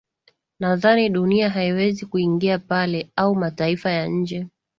nadhani 0.59 1.09
dunia 1.09 1.49
haiwezi 1.49 2.05
kuingia 2.05 2.59
pale 2.59 3.09
au 3.15 3.35
mataifa 3.35 3.91
ya 3.91 4.07
nje 4.07 4.47